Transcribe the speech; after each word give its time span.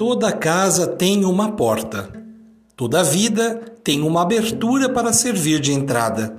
Toda 0.00 0.32
casa 0.32 0.86
tem 0.86 1.26
uma 1.26 1.52
porta. 1.52 2.10
Toda 2.74 3.04
vida 3.04 3.56
tem 3.84 4.00
uma 4.00 4.22
abertura 4.22 4.88
para 4.88 5.12
servir 5.12 5.60
de 5.60 5.74
entrada. 5.74 6.38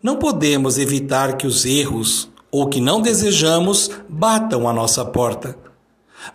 Não 0.00 0.14
podemos 0.14 0.78
evitar 0.78 1.36
que 1.36 1.44
os 1.44 1.64
erros 1.64 2.30
ou 2.52 2.68
que 2.68 2.80
não 2.80 3.02
desejamos 3.02 3.90
batam 4.08 4.68
a 4.68 4.72
nossa 4.72 5.04
porta. 5.04 5.58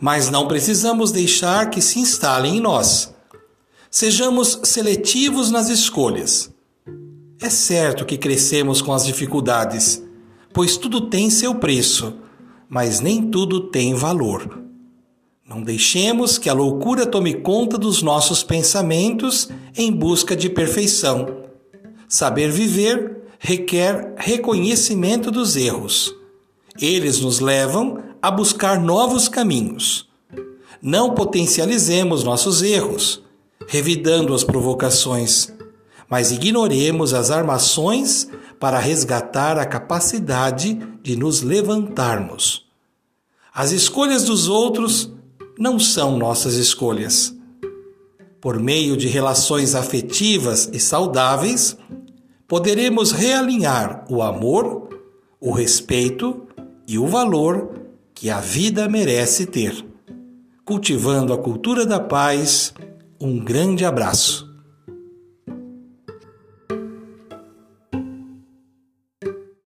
Mas 0.02 0.30
não 0.30 0.50
precisamos 0.50 1.14
deixar 1.14 1.70
que 1.70 1.82
se 1.82 1.98
instalem 1.98 2.58
em 2.58 2.60
nós. 2.60 3.16
Sejamos 3.90 4.60
seletivos 4.64 5.50
nas 5.50 5.70
escolhas. 5.70 6.54
É 7.42 7.50
certo 7.50 8.04
que 8.04 8.18
crescemos 8.18 8.82
com 8.82 8.92
as 8.92 9.06
dificuldades, 9.06 10.04
pois 10.54 10.76
tudo 10.76 11.08
tem 11.08 11.30
seu 11.30 11.56
preço, 11.56 12.16
mas 12.68 13.00
nem 13.00 13.32
tudo 13.32 13.62
tem 13.62 13.94
valor. 13.94 14.59
Não 15.50 15.64
deixemos 15.64 16.38
que 16.38 16.48
a 16.48 16.54
loucura 16.54 17.08
tome 17.08 17.34
conta 17.34 17.76
dos 17.76 18.04
nossos 18.04 18.44
pensamentos 18.44 19.50
em 19.76 19.92
busca 19.92 20.36
de 20.36 20.48
perfeição. 20.48 21.46
Saber 22.08 22.52
viver 22.52 23.24
requer 23.40 24.14
reconhecimento 24.16 25.32
dos 25.32 25.56
erros. 25.56 26.14
Eles 26.80 27.20
nos 27.20 27.40
levam 27.40 27.98
a 28.22 28.30
buscar 28.30 28.80
novos 28.80 29.28
caminhos. 29.28 30.08
Não 30.80 31.16
potencializemos 31.16 32.24
nossos 32.24 32.62
erros, 32.62 33.24
revidando 33.68 34.36
as 34.36 34.44
provocações, 34.44 35.52
mas 36.08 36.32
ignoremos 36.32 37.12
as 37.12 37.32
armações 37.32 38.30
para 38.60 38.78
resgatar 38.78 39.58
a 39.58 39.66
capacidade 39.66 40.76
de 41.02 41.16
nos 41.16 41.42
levantarmos. 41.42 42.68
As 43.52 43.72
escolhas 43.72 44.26
dos 44.26 44.48
outros 44.48 45.12
não 45.60 45.78
são 45.78 46.18
nossas 46.18 46.56
escolhas. 46.56 47.36
Por 48.40 48.58
meio 48.58 48.96
de 48.96 49.10
relações 49.10 49.76
afetivas 49.76 50.70
e 50.72 50.80
saudáveis, 50.80 51.78
poderemos 52.48 53.12
realinhar 53.12 54.06
o 54.10 54.24
amor, 54.24 54.88
o 55.40 55.52
respeito 55.52 56.48
e 56.88 56.98
o 56.98 57.06
valor 57.06 57.78
que 58.16 58.30
a 58.30 58.40
vida 58.40 58.88
merece 58.88 59.46
ter. 59.46 59.86
Cultivando 60.64 61.34
a 61.34 61.38
cultura 61.38 61.86
da 61.86 62.00
paz, 62.00 62.74
um 63.20 63.38
grande 63.38 63.84
abraço. 63.84 64.49